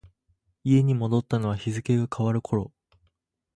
[0.63, 2.71] 家に戻ったのは日付が変わる頃。